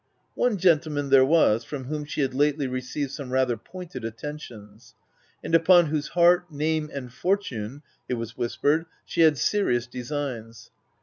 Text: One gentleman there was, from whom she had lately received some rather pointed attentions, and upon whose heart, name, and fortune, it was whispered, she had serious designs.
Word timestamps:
One 0.33 0.57
gentleman 0.57 1.11
there 1.11 1.23
was, 1.23 1.63
from 1.63 1.83
whom 1.83 2.05
she 2.05 2.21
had 2.21 2.33
lately 2.33 2.65
received 2.65 3.11
some 3.11 3.29
rather 3.31 3.55
pointed 3.55 4.03
attentions, 4.03 4.95
and 5.43 5.53
upon 5.53 5.89
whose 5.91 6.07
heart, 6.17 6.51
name, 6.51 6.89
and 6.91 7.13
fortune, 7.13 7.83
it 8.09 8.15
was 8.15 8.35
whispered, 8.35 8.87
she 9.05 9.21
had 9.21 9.37
serious 9.37 9.85
designs. 9.85 10.71